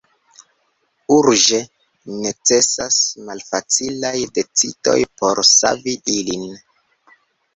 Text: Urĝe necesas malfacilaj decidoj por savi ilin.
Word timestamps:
Urĝe 1.15 1.57
necesas 2.23 2.97
malfacilaj 3.27 4.15
decidoj 4.37 4.97
por 5.21 5.43
savi 5.51 5.93
ilin. 6.15 6.49